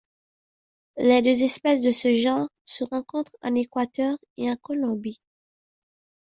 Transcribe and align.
Les 0.97 1.21
deux 1.21 1.43
espèces 1.43 1.83
de 1.83 1.91
ce 1.91 2.15
genre 2.15 2.49
se 2.65 2.83
rencontrent 2.83 3.35
en 3.43 3.53
Équateur 3.53 4.17
et 4.35 4.49
en 4.49 4.55
Colombie. 4.55 5.21